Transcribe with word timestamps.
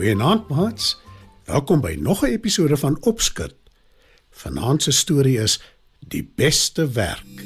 Goeienaand, 0.00 0.48
maats. 0.48 1.00
Welkom 1.44 1.80
by 1.80 1.98
nog 2.00 2.22
'n 2.22 2.32
episode 2.32 2.76
van 2.76 2.96
Opskud. 3.00 3.54
Vanaand 4.30 4.82
se 4.82 4.90
storie 4.90 5.38
is 5.38 5.60
Die 5.98 6.32
beste 6.34 6.90
werk. 6.90 7.44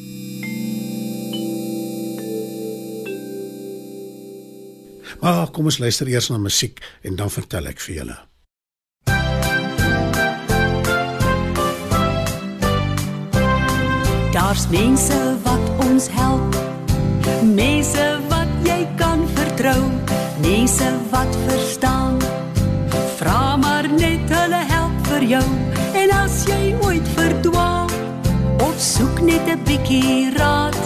Maar 5.20 5.50
kom 5.50 5.64
ons 5.64 5.78
luister 5.78 6.06
eers 6.06 6.28
na 6.28 6.38
musiek 6.38 6.98
en 7.02 7.16
dan 7.16 7.30
vertel 7.30 7.66
ek 7.66 7.80
vir 7.80 7.94
julle. 7.94 8.18
Daar's 14.32 14.68
mense 14.68 15.36
wat 15.42 15.86
ons 15.90 16.08
help. 16.10 16.54
Mense 17.42 18.20
wat 18.28 18.48
jy 18.62 18.88
kan 18.96 19.28
vertrou. 19.28 19.90
Mense 20.40 20.92
wat 21.10 21.36
verstaan. 21.46 22.23
Jou. 25.26 25.44
En 25.94 26.10
as 26.10 26.44
jy 26.48 26.74
ooit 26.84 27.06
verdwaal 27.16 27.88
of 28.60 28.74
soek 28.78 29.20
net 29.20 29.46
'n 29.48 29.60
bietjie 29.64 30.30
raad, 30.36 30.78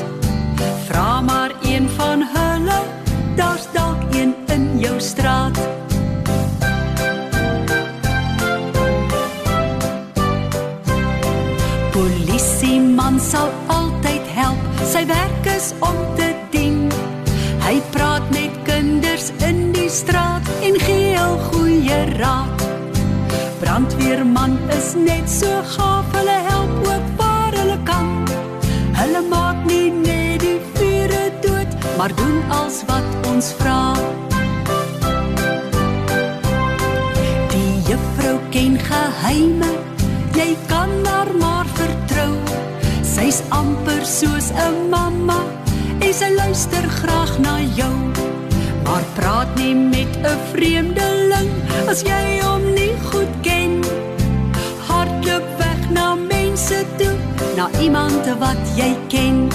vra 0.87 1.21
maar 1.21 1.53
een 1.63 1.89
van 1.89 2.23
hulle. 2.35 2.81
Daar's 3.37 3.67
dalk 3.73 4.03
een 4.15 4.35
in 4.47 4.79
jou 4.79 5.01
straat. 5.01 5.59
Polisieman 11.93 13.21
sal 13.21 13.51
altyd 13.67 14.25
help. 14.27 14.63
Sy 14.85 15.07
werk 15.07 15.47
is 15.57 15.73
om 15.79 15.99
te 16.17 16.35
dien. 16.51 16.91
Hy 17.67 17.81
praat 17.91 18.31
met 18.31 18.53
kinders 18.63 19.33
in 19.39 19.73
die 19.73 19.91
straat 19.91 20.43
en 20.63 20.81
gee 20.81 21.17
hul 21.17 21.39
goeie 21.51 22.05
raad. 22.17 22.78
Brandweerman 23.59 24.55
is 24.71 24.95
net 24.95 25.27
so 25.31 25.51
gaaf, 25.75 26.07
hulle 26.15 26.37
help 26.47 26.87
ook 26.87 27.07
waar 27.17 27.55
hulle 27.59 27.79
kan. 27.85 28.07
Hulle 28.95 29.23
maak 29.27 29.65
nie 29.67 29.91
net 29.91 30.45
die 30.45 30.61
vure 30.77 31.25
dood, 31.43 31.75
maar 31.99 32.15
doen 32.15 32.39
als 32.55 32.85
wat 32.87 33.27
ons 33.27 33.51
vra. 33.59 33.81
Die 37.51 37.75
juffrou 37.91 38.37
ken 38.55 38.79
geheime, 38.87 39.73
jy 40.39 40.55
kan 40.71 40.95
haar 41.07 41.35
maar 41.43 41.67
vertrou. 41.81 42.31
Sy's 43.03 43.43
amper 43.51 44.07
soos 44.07 44.53
'n 44.55 44.87
mamma 44.91 45.43
en 45.99 46.15
sy 46.15 46.31
luister 46.31 46.87
graag 47.03 47.39
na 47.39 47.59
jou. 47.75 47.97
Maar 48.85 49.05
praat 49.19 49.51
nie 49.57 49.75
met 49.75 50.13
'n 50.23 50.39
vreemdeling 50.53 51.51
as 51.91 52.03
jy 52.03 52.41
hom 52.43 52.63
nie 52.75 52.88
toe, 56.97 57.17
na 57.57 57.71
iemand 57.81 58.27
wat 58.39 58.61
jy 58.77 58.97
ken. 59.09 59.49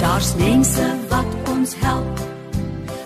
Daar's 0.00 0.34
mense 0.36 0.86
wat 1.08 1.48
ons 1.48 1.74
help. 1.82 2.20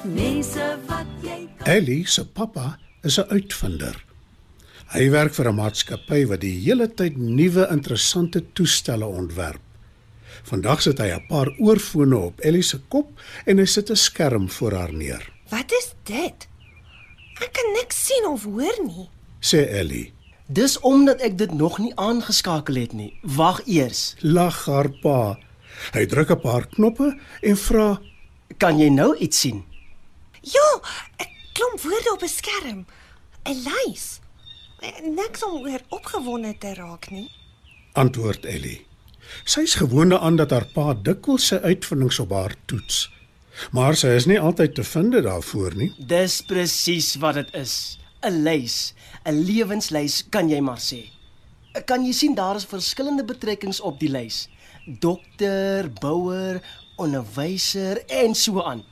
Mense 0.04 0.76
wat 0.86 1.06
jy 1.22 1.48
Ellie 1.64 2.06
se 2.06 2.24
pappa 2.26 2.78
is 3.02 3.18
'n 3.18 3.28
uitvinder. 3.30 4.04
Hy 4.90 5.10
werk 5.10 5.34
vir 5.34 5.48
'n 5.48 5.54
maatskappy 5.54 6.26
wat 6.26 6.40
die 6.40 6.58
hele 6.64 6.88
tyd 6.88 7.16
nuwe 7.16 7.68
interessante 7.70 8.52
toestelle 8.52 9.06
ontwerp. 9.06 9.60
Vandag 10.42 10.82
sit 10.82 10.98
hy 10.98 11.10
'n 11.14 11.26
paar 11.28 11.48
oorfone 11.58 12.16
op 12.16 12.40
Ellie 12.40 12.62
se 12.62 12.78
kop 12.88 13.20
en 13.46 13.58
hy 13.58 13.64
sit 13.66 13.90
'n 13.90 13.96
skerm 13.96 14.50
voor 14.50 14.72
haar 14.72 14.92
neer. 14.92 15.32
Wat 15.50 15.72
is 15.72 15.94
dit? 16.04 16.48
Ek 17.40 17.52
kan 17.52 17.72
niks 17.72 18.06
sien 18.06 18.26
of 18.26 18.44
hoor 18.44 18.78
nie. 18.84 19.08
Sê 19.40 19.68
Ellie. 19.68 20.12
Dis 20.50 20.78
omdat 20.82 21.20
ek 21.22 21.36
dit 21.38 21.52
nog 21.54 21.78
nie 21.78 21.92
aangeskakel 21.94 22.74
het 22.74 22.92
nie. 22.92 23.12
Wag 23.22 23.60
eers. 23.70 24.14
Lag 24.18 24.64
haar 24.66 24.88
pa. 25.02 25.38
Hy 25.94 26.06
druk 26.06 26.30
'n 26.30 26.40
paar 26.40 26.66
knoppe 26.66 27.18
en 27.42 27.56
vra: 27.56 28.00
Kan 28.58 28.78
jy 28.78 28.88
nou 28.88 29.16
iets 29.16 29.40
sien? 29.40 29.64
Ja, 30.42 30.68
'n 31.22 31.28
klomp 31.54 31.80
woorde 31.80 32.10
op 32.12 32.22
'n 32.22 32.28
skerm. 32.28 32.86
'n 33.46 33.56
Lys. 33.66 34.20
Niks 35.04 35.44
om 35.44 35.62
oor 35.62 35.80
opgewonde 35.88 36.58
te 36.58 36.74
raak 36.74 37.10
nie. 37.10 37.30
antwoord 37.92 38.44
Ellie. 38.44 38.86
Sy's 39.44 39.74
gewoond 39.74 40.10
daaraan 40.10 40.36
dat 40.36 40.50
haar 40.50 40.66
pa 40.74 40.94
dikwels 40.94 41.46
sy 41.46 41.54
uitvindings 41.56 42.18
op 42.18 42.30
haar 42.30 42.54
toets. 42.66 43.10
Maar 43.70 43.96
sy 43.96 44.06
is 44.06 44.26
nie 44.26 44.40
altyd 44.40 44.74
te 44.74 44.84
vind 44.84 45.12
daarvoor 45.12 45.74
nie. 45.74 45.94
Dis 45.98 46.40
presies 46.40 47.14
wat 47.14 47.34
dit 47.34 47.54
is. 47.54 47.98
'n 48.22 48.42
Lys, 48.44 48.94
'n 49.24 49.44
lewenslys 49.48 50.24
kan 50.28 50.48
jy 50.48 50.60
maar 50.60 50.78
sê. 50.78 51.08
Kan 51.86 52.04
jy 52.04 52.12
sien 52.12 52.34
daar 52.34 52.56
is 52.56 52.64
verskillende 52.64 53.24
betrekkings 53.24 53.80
op 53.80 54.00
die 54.00 54.10
lys. 54.10 54.48
Dokter, 55.00 55.88
bouer, 56.00 56.60
onderwyser 56.96 58.02
en 58.06 58.34
so 58.34 58.62
aan. 58.62 58.82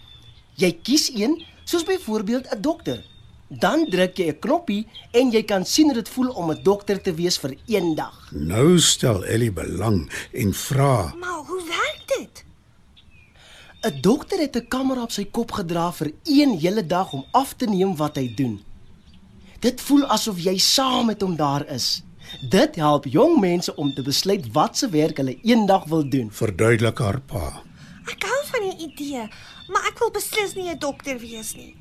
Jy 0.56 0.72
kies 0.82 1.10
een, 1.14 1.44
soos 1.64 1.84
byvoorbeeld 1.84 2.48
'n 2.54 2.60
dokter. 2.60 3.04
Dan 3.48 3.86
druk 3.90 4.16
jy 4.16 4.28
'n 4.28 4.38
knoppie 4.38 4.86
en 5.12 5.30
jy 5.30 5.42
kan 5.42 5.64
sien 5.64 5.84
hoe 5.84 5.94
dit 5.94 6.08
voel 6.08 6.28
om 6.28 6.50
'n 6.50 6.62
dokter 6.62 7.02
te 7.02 7.14
wees 7.14 7.38
vir 7.38 7.56
een 7.66 7.94
dag. 7.94 8.32
Nou 8.32 8.78
stel 8.78 9.24
Ellie 9.24 9.52
belang 9.52 10.10
en 10.32 10.54
vra: 10.54 11.14
Maar 11.20 11.42
hoe 11.46 11.62
werk 11.64 12.02
dit? 12.18 12.44
'n 13.82 14.00
Dokter 14.00 14.38
het 14.38 14.56
'n 14.56 14.68
kamera 14.68 15.02
op 15.02 15.10
sy 15.10 15.24
kop 15.24 15.52
gedra 15.52 15.92
vir 15.92 16.12
een 16.24 16.58
hele 16.58 16.86
dag 16.86 17.12
om 17.12 17.24
af 17.30 17.54
te 17.54 17.66
neem 17.66 17.96
wat 17.96 18.16
hy 18.16 18.34
doen. 18.34 18.60
Dit 19.58 19.80
voel 19.82 20.04
asof 20.06 20.38
jy 20.38 20.54
saam 20.62 21.08
met 21.10 21.22
hom 21.24 21.34
daar 21.36 21.64
is. 21.74 22.04
Dit 22.50 22.76
help 22.78 23.08
jong 23.10 23.40
mense 23.42 23.72
om 23.74 23.90
te 23.94 24.04
besluit 24.06 24.44
wat 24.54 24.78
se 24.78 24.88
werk 24.92 25.18
hulle 25.18 25.34
eendag 25.42 25.88
wil 25.90 26.04
doen. 26.08 26.30
verduidelik 26.30 26.98
haar 26.98 27.20
pa. 27.20 27.62
Ek 28.06 28.22
hou 28.22 28.40
van 28.52 28.68
die 28.68 28.86
idee, 28.86 29.26
maar 29.68 29.88
ek 29.90 29.98
wil 29.98 30.10
beslis 30.14 30.54
nie 30.54 30.70
'n 30.70 30.78
dokter 30.78 31.18
wees 31.18 31.54
nie. 31.54 31.74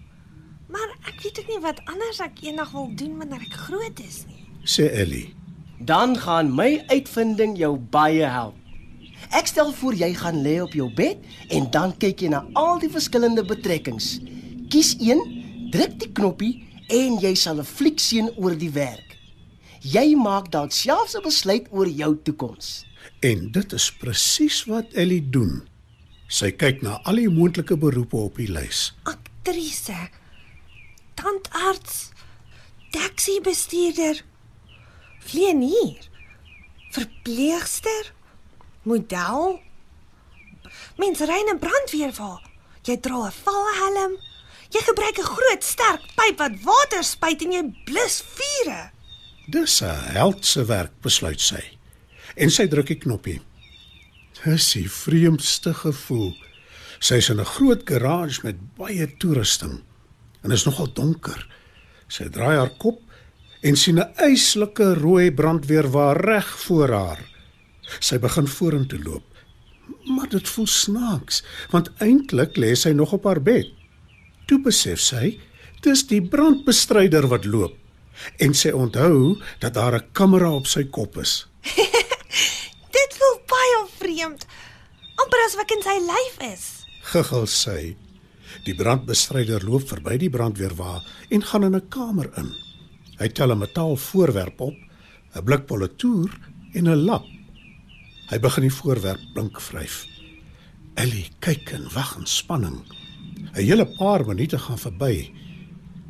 Maar 0.67 0.89
ek 1.07 1.21
weet 1.21 1.39
ook 1.39 1.47
nie 1.47 1.59
wat 1.59 1.81
anders 1.85 2.19
ek 2.19 2.41
eendag 2.41 2.71
wil 2.71 2.89
doen 2.95 3.17
wanneer 3.17 3.41
ek 3.41 3.53
groot 3.53 3.99
is 3.99 4.25
nie. 4.27 4.47
Sê 4.65 4.89
Ellie. 4.91 5.35
Dan 5.79 6.17
gaan 6.17 6.55
my 6.55 6.83
uitvinding 6.87 7.57
jou 7.57 7.77
baie 7.77 8.25
help. 8.25 8.55
Ek 9.29 9.47
stel 9.47 9.71
voor 9.73 9.93
jy 9.93 10.13
gaan 10.13 10.41
lê 10.41 10.61
op 10.61 10.73
jou 10.73 10.93
bed 10.93 11.17
en 11.49 11.71
dan 11.71 11.97
kyk 11.97 12.19
jy 12.21 12.29
na 12.29 12.45
al 12.53 12.79
die 12.79 12.89
verskillende 12.89 13.45
betrekkings. 13.45 14.19
Kies 14.69 14.95
een, 14.99 15.21
druk 15.71 15.99
die 15.99 16.11
knoppie 16.11 16.67
en 16.89 17.19
jy 17.19 17.35
sal 17.35 17.59
'n 17.59 17.65
fliek 17.65 17.99
sien 17.99 18.29
oor 18.37 18.55
die 18.55 18.71
werk. 18.71 19.17
Jy 19.81 20.15
maak 20.15 20.51
dalk 20.51 20.71
selfs 20.71 21.15
'n 21.15 21.23
besluit 21.23 21.67
oor 21.71 21.87
jou 21.87 22.17
toekoms. 22.23 22.85
En 23.21 23.51
dit 23.51 23.73
is 23.73 23.91
presies 23.91 24.65
wat 24.65 24.93
Ellie 24.93 25.29
doen. 25.29 25.67
Sy 26.27 26.51
kyk 26.51 26.81
na 26.81 26.99
al 27.03 27.15
die 27.15 27.29
moontlike 27.29 27.77
beroepe 27.77 28.17
op 28.17 28.35
die 28.35 28.51
lys. 28.51 28.93
Aktrise, 29.03 30.09
tandarts, 31.15 32.11
taxi-bestuurder, 32.91 34.23
vlieënier, 35.19 36.09
verpleegster, 36.91 38.11
model, 38.83 39.59
mensrein 40.97 41.47
en 41.47 41.59
brandweerwa. 41.59 42.41
Jy 42.83 42.97
dra 42.99 43.27
'n 43.27 43.31
valhelm. 43.31 44.17
Jy 44.69 44.81
gebruik 44.83 45.17
'n 45.19 45.31
groot 45.33 45.63
sterk 45.63 46.03
pyp 46.15 46.37
wat 46.39 46.55
water 46.63 47.03
spuit 47.03 47.41
en 47.41 47.51
jy 47.51 47.63
blus 47.85 48.23
vure. 48.35 48.91
Dis 49.47 49.81
'n 49.81 50.11
heldse 50.17 50.65
werk, 50.65 50.91
besluit 51.01 51.41
sy. 51.41 51.63
En 52.35 52.49
sy 52.49 52.67
druk 52.67 52.87
die 52.87 52.99
knoppie. 52.99 53.41
Dis 54.43 54.73
die 54.73 54.89
vreemdste 54.89 55.73
gevoel. 55.73 56.35
Sy's 56.99 57.29
in 57.29 57.39
'n 57.39 57.45
groot 57.45 57.81
garage 57.85 58.39
met 58.43 58.75
baie 58.75 59.07
toerusting 59.17 59.83
en 60.43 60.51
is 60.51 60.65
nogal 60.65 60.93
donker. 60.93 61.47
Sy 62.07 62.29
draai 62.29 62.57
haar 62.57 62.75
kop 62.77 63.01
en 63.61 63.75
sien 63.75 63.99
'n 63.99 64.13
eislike 64.15 64.93
rooi 64.93 65.31
brandweer 65.31 65.87
waar 65.91 66.17
reg 66.17 66.59
voor 66.65 66.89
haar. 66.89 67.21
Sy 67.99 68.19
begin 68.19 68.47
vorentoe 68.47 68.99
loop. 68.99 69.23
Maar 70.05 70.29
dit 70.29 70.49
voel 70.49 70.67
snaaks, 70.67 71.43
want 71.69 71.89
eintlik 71.99 72.57
lê 72.57 72.75
sy 72.75 72.89
nog 72.89 73.13
op 73.13 73.23
haar 73.23 73.41
bed. 73.41 73.76
Toe 74.47 74.59
besef 74.63 75.01
sy, 75.03 75.39
dis 75.83 76.05
die 76.07 76.21
brandbestryder 76.23 77.27
wat 77.27 77.45
loop. 77.45 77.75
En 78.41 78.55
sy 78.57 78.71
onthou 78.73 79.37
dat 79.59 79.73
daar 79.73 79.95
'n 79.95 80.09
kamera 80.11 80.49
op 80.51 80.67
sy 80.67 80.83
kop 80.83 81.17
is. 81.17 81.45
Dit 82.97 83.11
voel 83.19 83.37
baie 83.45 83.79
vreemd. 83.99 84.47
amper 85.17 85.39
asof 85.45 85.63
ek 85.65 85.71
in 85.75 85.83
sy 85.83 85.97
lyf 86.05 86.35
is. 86.53 86.65
Giggel 87.11 87.47
sy. 87.47 87.95
Die 88.65 88.75
brandbestryder 88.75 89.63
loop 89.65 89.87
verby 89.89 90.17
die 90.17 90.29
brandweerwa 90.29 91.01
en 91.29 91.41
gaan 91.43 91.63
in 91.63 91.75
'n 91.75 91.89
kamer 91.89 92.29
in. 92.37 92.53
Hy 93.19 93.27
tel 93.29 93.51
'n 93.51 93.59
metaalvoorwerp 93.59 94.61
op, 94.61 94.75
'n 95.35 95.43
blik 95.43 95.65
politoer 95.65 96.31
en 96.73 96.87
'n 96.87 97.05
lap. 97.05 97.25
Hy 98.29 98.39
begin 98.39 98.63
die 98.63 98.77
voorwerp 98.79 99.21
blink 99.33 99.61
vryf. 99.61 100.05
Ellie 100.95 101.29
kyk 101.39 101.71
en 101.71 101.93
wag 101.93 102.17
in 102.17 102.25
spanning. 102.25 102.83
'n 103.55 103.63
Hele 103.63 103.85
paar 103.85 104.25
minute 104.25 104.57
gaan 104.57 104.77
verby. 104.77 105.31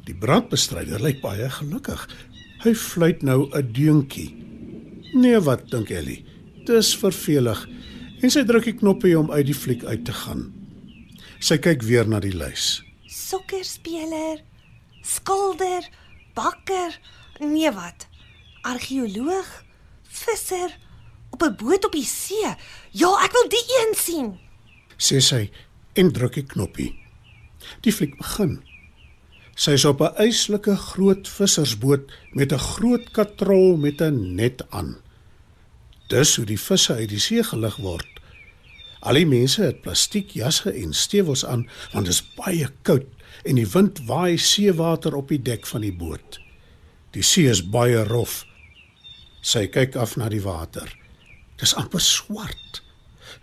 Die 0.05 0.15
brandbestryder 0.15 1.01
lyk 1.01 1.21
baie 1.21 1.49
gelukkig. 1.49 2.07
Hy 2.63 2.73
fluit 2.73 3.21
nou 3.23 3.49
'n 3.51 3.71
deuntjie. 3.71 4.35
Nee, 5.13 5.39
wat 5.39 5.69
dink 5.69 5.89
Ellie? 5.89 6.25
Dis 6.65 6.95
vervelig. 6.97 7.67
En 8.21 8.31
sy 8.31 8.43
druk 8.43 8.63
die 8.63 8.73
knoppie 8.73 9.19
om 9.19 9.31
uit 9.31 9.45
die 9.45 9.55
fliek 9.55 9.83
uit 9.83 10.05
te 10.05 10.13
gaan. 10.13 10.53
Sy 11.39 11.57
kyk 11.57 11.81
weer 11.81 12.07
na 12.07 12.19
die 12.19 12.33
lys. 12.33 12.83
Sokkerspeler, 13.05 14.41
skilder, 15.01 15.85
bakker, 16.33 16.99
nee 17.39 17.71
wat? 17.71 18.07
Argeoloog, 18.61 19.63
visser 20.03 20.77
op 21.29 21.43
'n 21.43 21.55
boot 21.55 21.85
op 21.85 21.91
die 21.91 22.05
see. 22.05 22.55
Ja, 22.91 23.09
ek 23.23 23.31
wil 23.31 23.49
die 23.49 23.65
een 23.79 23.95
sien. 23.95 24.39
sê 24.97 25.19
sy 25.21 25.51
en 25.93 26.11
druk 26.11 26.33
die 26.33 26.45
knoppie. 26.45 27.06
Die 27.81 27.93
fliek 27.93 28.17
begin. 28.17 28.59
Sy 29.57 29.73
is 29.73 29.85
op 29.85 30.01
'n 30.01 30.15
eislike 30.21 30.75
groot 30.75 31.27
vissersboot 31.27 32.11
met 32.31 32.53
'n 32.53 32.59
groot 32.59 33.11
katrol 33.11 33.77
met 33.77 34.01
'n 34.01 34.35
net 34.35 34.65
aan. 34.69 34.97
Dis 36.07 36.35
hoe 36.35 36.45
die 36.45 36.59
visse 36.59 36.93
uit 36.93 37.09
die 37.09 37.19
see 37.19 37.43
gelig 37.43 37.75
word. 37.75 38.07
Al 38.99 39.13
die 39.13 39.25
mense 39.25 39.61
het 39.61 39.81
plastiekjasse 39.81 40.71
en 40.71 40.93
stewels 40.93 41.45
aan 41.45 41.69
want 41.91 42.05
dit 42.05 42.13
is 42.13 42.23
baie 42.35 42.69
koud 42.81 43.05
en 43.43 43.55
die 43.55 43.67
wind 43.67 44.01
waai 44.05 44.37
seewater 44.37 45.15
op 45.15 45.27
die 45.27 45.41
dek 45.41 45.65
van 45.65 45.81
die 45.81 45.93
boot. 45.93 46.39
Die 47.11 47.23
see 47.23 47.49
is 47.49 47.63
baie 47.69 48.03
rof. 48.03 48.45
Sy 49.41 49.67
kyk 49.67 49.95
af 49.95 50.17
na 50.17 50.29
die 50.29 50.41
water. 50.41 50.89
Dis 51.57 51.75
amper 51.75 52.01
swart. 52.03 52.81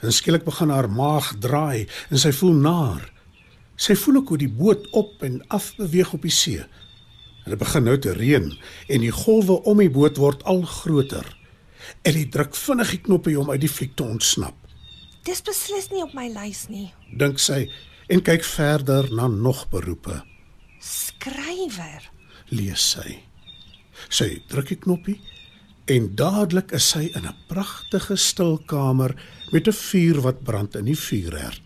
En 0.00 0.12
skielik 0.12 0.44
begin 0.44 0.70
haar 0.70 0.90
maag 0.90 1.32
draai 1.40 1.86
en 2.10 2.18
sy 2.18 2.32
voel 2.32 2.54
naar. 2.54 3.13
Sy 3.76 3.94
voel 3.94 4.16
ook 4.16 4.28
hoe 4.28 4.38
die 4.38 4.48
boot 4.48 4.86
op 4.92 5.22
en 5.22 5.40
af 5.48 5.72
beweeg 5.76 6.12
op 6.14 6.22
die 6.22 6.30
see. 6.30 6.60
En 7.44 7.50
dit 7.52 7.58
begin 7.58 7.84
nou 7.84 7.98
te 7.98 8.12
reën 8.12 8.46
en 8.88 9.00
die 9.00 9.10
golwe 9.12 9.62
om 9.68 9.78
die 9.82 9.90
boot 9.90 10.16
word 10.16 10.44
al 10.44 10.62
groter. 10.62 11.26
Ellie 12.02 12.28
druk 12.28 12.54
vinnig 12.56 12.90
die 12.90 13.00
knoppie 13.00 13.38
om 13.40 13.50
uit 13.50 13.60
die 13.60 13.68
fliek 13.68 13.94
te 13.96 14.04
ontsnap, 14.04 14.54
Dis 15.24 15.40
beslis 15.42 15.86
nie 15.90 16.02
op 16.04 16.12
my 16.14 16.28
lys 16.28 16.66
nie. 16.68 16.92
dink 17.16 17.38
sy 17.40 17.70
en 18.12 18.20
kyk 18.22 18.44
verder 18.44 19.08
na 19.12 19.26
nog 19.26 19.68
beroepe. 19.70 20.22
Skrywer. 20.80 22.10
Lees 22.52 22.84
sy. 22.92 23.18
Sy 24.12 24.42
druk 24.50 24.68
die 24.68 24.76
knoppie 24.76 25.16
en 25.88 26.10
dadelik 26.16 26.72
is 26.76 26.90
sy 26.92 27.10
in 27.16 27.24
'n 27.26 27.36
pragtige 27.48 28.16
stil 28.16 28.58
kamer 28.66 29.14
met 29.52 29.66
'n 29.68 29.72
vuur 29.72 30.20
wat 30.20 30.44
brand 30.44 30.76
in 30.76 30.84
die 30.84 30.98
vuurherd. 30.98 31.63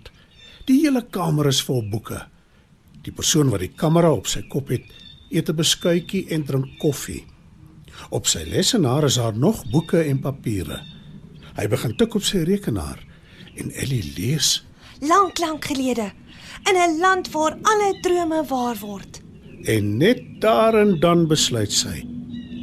Die 0.68 0.82
hele 0.82 1.02
kamer 1.10 1.48
is 1.48 1.62
vol 1.64 1.82
boeke. 1.88 2.20
Die 3.02 3.12
persoon 3.12 3.48
wat 3.48 3.60
die 3.64 3.72
kamera 3.72 4.10
op 4.12 4.26
sy 4.28 4.42
kop 4.52 4.68
het, 4.68 4.84
eet 5.30 5.48
'n 5.48 5.56
beskuitjie 5.56 6.26
en 6.28 6.44
drink 6.44 6.78
koffie. 6.78 7.24
Op 8.10 8.26
sy 8.26 8.44
lesenaar 8.44 9.04
is 9.04 9.14
daar 9.16 9.36
nog 9.36 9.64
boeke 9.70 10.02
en 10.02 10.20
papiere. 10.20 10.80
Hy 11.56 11.66
begin 11.66 11.96
tik 11.96 12.14
op 12.14 12.22
sy 12.22 12.38
rekenaar 12.44 12.98
en 13.56 13.70
Ellie 13.70 14.12
lees 14.16 14.64
Lank 15.00 15.38
lank 15.38 15.64
gelede 15.64 16.12
in 16.68 16.76
'n 16.76 16.98
land 17.00 17.30
waar 17.30 17.56
alle 17.62 17.98
drome 18.02 18.44
waar 18.44 18.76
word. 18.80 19.20
en 19.64 19.96
net 19.98 20.40
daar 20.40 20.74
en 20.74 21.00
dan 21.00 21.26
besluit 21.26 21.72
sy 21.72 22.06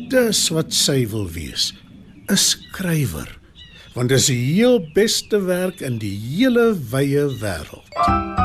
dis 0.09 0.49
wat 0.49 0.73
sy 0.73 1.07
wil 1.07 1.27
wees 1.29 1.73
'n 2.29 2.37
skrywer 2.37 3.39
want 3.95 4.11
dis 4.11 4.27
die 4.27 4.39
heel 4.39 4.81
beste 4.93 5.39
werk 5.47 5.79
in 5.79 5.99
die 6.03 6.15
hele 6.19 6.73
wye 6.91 7.29
wêreld 7.41 8.44